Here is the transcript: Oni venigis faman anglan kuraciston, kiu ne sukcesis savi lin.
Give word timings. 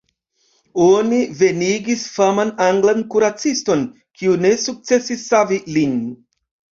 Oni 0.83 1.17
venigis 1.41 2.05
faman 2.13 2.51
anglan 2.67 3.03
kuraciston, 3.15 3.83
kiu 4.21 4.33
ne 4.47 4.55
sukcesis 4.63 5.27
savi 5.33 5.61
lin. 5.77 5.93